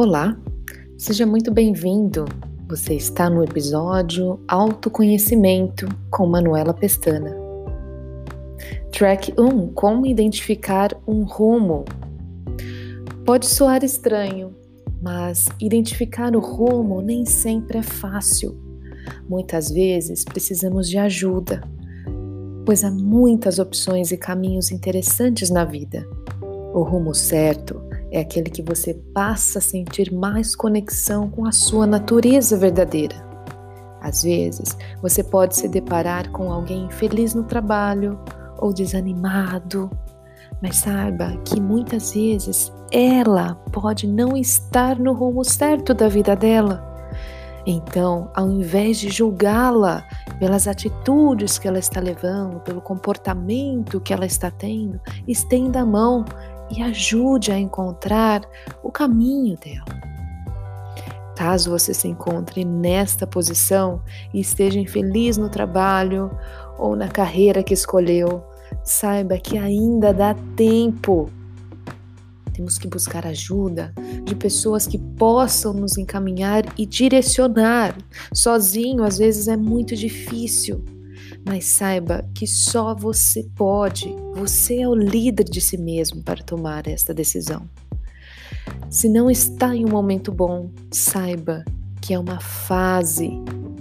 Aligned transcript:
Olá, 0.00 0.38
seja 0.96 1.26
muito 1.26 1.50
bem-vindo. 1.50 2.24
Você 2.68 2.94
está 2.94 3.28
no 3.28 3.42
episódio 3.42 4.38
Autoconhecimento 4.46 5.88
com 6.08 6.24
Manuela 6.24 6.72
Pestana. 6.72 7.36
Track 8.92 9.34
1: 9.36 9.72
Como 9.72 10.06
identificar 10.06 10.96
um 11.04 11.24
rumo. 11.24 11.84
Pode 13.26 13.46
soar 13.46 13.82
estranho, 13.82 14.54
mas 15.02 15.46
identificar 15.60 16.36
o 16.36 16.38
rumo 16.38 17.02
nem 17.02 17.24
sempre 17.24 17.78
é 17.78 17.82
fácil. 17.82 18.56
Muitas 19.28 19.68
vezes 19.68 20.24
precisamos 20.24 20.88
de 20.88 20.96
ajuda, 20.96 21.60
pois 22.64 22.84
há 22.84 22.90
muitas 22.92 23.58
opções 23.58 24.12
e 24.12 24.16
caminhos 24.16 24.70
interessantes 24.70 25.50
na 25.50 25.64
vida. 25.64 26.08
O 26.72 26.84
rumo 26.84 27.12
certo 27.16 27.87
é 28.10 28.20
aquele 28.20 28.50
que 28.50 28.62
você 28.62 28.94
passa 29.14 29.58
a 29.58 29.62
sentir 29.62 30.12
mais 30.12 30.56
conexão 30.56 31.28
com 31.30 31.46
a 31.46 31.52
sua 31.52 31.86
natureza 31.86 32.56
verdadeira. 32.56 33.26
Às 34.00 34.22
vezes, 34.22 34.76
você 35.02 35.22
pode 35.22 35.56
se 35.56 35.68
deparar 35.68 36.30
com 36.30 36.52
alguém 36.52 36.84
infeliz 36.84 37.34
no 37.34 37.42
trabalho 37.42 38.18
ou 38.58 38.72
desanimado, 38.72 39.90
mas 40.62 40.76
saiba 40.76 41.36
que 41.44 41.60
muitas 41.60 42.12
vezes 42.12 42.72
ela 42.90 43.54
pode 43.72 44.06
não 44.06 44.36
estar 44.36 44.98
no 44.98 45.12
rumo 45.12 45.44
certo 45.44 45.92
da 45.92 46.08
vida 46.08 46.34
dela. 46.34 46.86
Então, 47.66 48.30
ao 48.34 48.48
invés 48.50 48.98
de 48.98 49.10
julgá-la 49.10 50.06
pelas 50.38 50.66
atitudes 50.66 51.58
que 51.58 51.68
ela 51.68 51.78
está 51.78 52.00
levando, 52.00 52.60
pelo 52.60 52.80
comportamento 52.80 54.00
que 54.00 54.12
ela 54.12 54.24
está 54.24 54.50
tendo, 54.50 54.98
estenda 55.26 55.80
a 55.80 55.86
mão 55.86 56.24
e 56.70 56.82
ajude 56.82 57.52
a 57.52 57.58
encontrar 57.58 58.42
o 58.82 58.90
caminho 58.90 59.56
dela. 59.56 59.98
Caso 61.36 61.70
você 61.70 61.94
se 61.94 62.08
encontre 62.08 62.64
nesta 62.64 63.26
posição 63.26 64.02
e 64.34 64.40
esteja 64.40 64.80
infeliz 64.80 65.36
no 65.36 65.48
trabalho 65.48 66.30
ou 66.76 66.96
na 66.96 67.06
carreira 67.06 67.62
que 67.62 67.72
escolheu, 67.72 68.42
saiba 68.82 69.38
que 69.38 69.56
ainda 69.56 70.12
dá 70.12 70.34
tempo. 70.56 71.30
Temos 72.52 72.76
que 72.76 72.88
buscar 72.88 73.24
ajuda 73.24 73.94
de 74.24 74.34
pessoas 74.34 74.84
que 74.84 74.98
possam 74.98 75.72
nos 75.72 75.96
encaminhar 75.96 76.64
e 76.76 76.84
direcionar. 76.84 77.96
Sozinho, 78.32 79.04
às 79.04 79.16
vezes, 79.16 79.46
é 79.46 79.56
muito 79.56 79.94
difícil. 79.94 80.84
Mas 81.46 81.64
saiba 81.64 82.28
que 82.34 82.46
só 82.46 82.94
você 82.94 83.42
pode, 83.54 84.14
você 84.34 84.80
é 84.80 84.88
o 84.88 84.94
líder 84.94 85.44
de 85.44 85.60
si 85.60 85.76
mesmo 85.76 86.22
para 86.22 86.42
tomar 86.42 86.86
esta 86.86 87.14
decisão. 87.14 87.68
Se 88.90 89.08
não 89.08 89.30
está 89.30 89.74
em 89.74 89.84
um 89.84 89.90
momento 89.90 90.32
bom, 90.32 90.70
saiba 90.90 91.64
que 92.00 92.14
é 92.14 92.18
uma 92.18 92.40
fase 92.40 93.30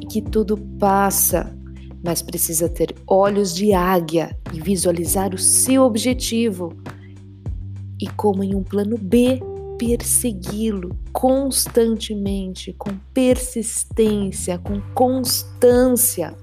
e 0.01 0.05
que 0.05 0.21
tudo 0.21 0.57
passa, 0.79 1.55
mas 2.03 2.21
precisa 2.21 2.67
ter 2.67 2.95
olhos 3.07 3.55
de 3.55 3.73
águia 3.73 4.37
e 4.53 4.59
visualizar 4.59 5.33
o 5.33 5.37
seu 5.37 5.83
objetivo. 5.83 6.75
E 7.99 8.07
como 8.09 8.43
em 8.43 8.53
um 8.53 8.63
plano 8.63 8.97
B, 8.97 9.39
persegui-lo 9.77 10.97
constantemente, 11.13 12.73
com 12.73 12.91
persistência, 13.13 14.57
com 14.57 14.81
constância 14.93 16.35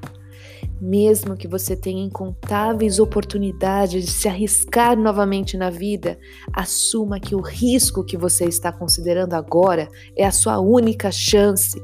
mesmo 0.84 1.34
que 1.34 1.48
você 1.48 1.74
tenha 1.74 2.04
incontáveis 2.04 2.98
oportunidades 2.98 4.04
de 4.04 4.10
se 4.10 4.28
arriscar 4.28 4.98
novamente 4.98 5.56
na 5.56 5.70
vida, 5.70 6.18
assuma 6.52 7.18
que 7.18 7.34
o 7.34 7.40
risco 7.40 8.04
que 8.04 8.18
você 8.18 8.44
está 8.44 8.70
considerando 8.70 9.32
agora 9.32 9.88
é 10.14 10.26
a 10.26 10.30
sua 10.30 10.60
única 10.60 11.10
chance. 11.10 11.82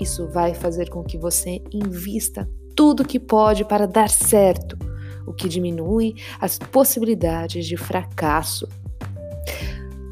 Isso 0.00 0.28
vai 0.28 0.54
fazer 0.54 0.88
com 0.88 1.02
que 1.02 1.18
você 1.18 1.60
invista 1.72 2.48
tudo 2.76 3.04
que 3.04 3.18
pode 3.18 3.64
para 3.64 3.86
dar 3.86 4.08
certo, 4.08 4.78
o 5.26 5.32
que 5.32 5.48
diminui 5.48 6.14
as 6.40 6.58
possibilidades 6.58 7.66
de 7.66 7.76
fracasso. 7.76 8.68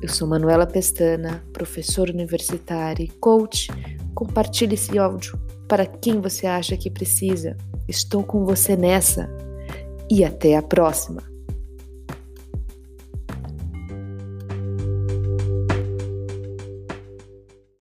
Eu 0.02 0.08
sou 0.08 0.26
Manuela 0.26 0.66
Pestana, 0.66 1.44
professora 1.52 2.12
universitária 2.12 3.04
e 3.04 3.08
coach. 3.08 3.68
Compartilhe 4.14 4.74
esse 4.74 4.98
áudio 4.98 5.38
para 5.68 5.86
quem 5.86 6.20
você 6.20 6.48
acha 6.48 6.76
que 6.76 6.90
precisa. 6.90 7.56
Estou 7.90 8.22
com 8.22 8.44
você 8.44 8.76
nessa 8.76 9.28
e 10.08 10.24
até 10.24 10.56
a 10.56 10.62
próxima! 10.62 11.29